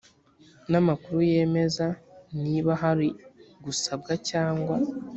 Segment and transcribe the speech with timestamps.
[0.69, 1.87] n amakuru yemeza
[2.43, 3.09] niba hari
[3.63, 4.75] gusabwa cyangwa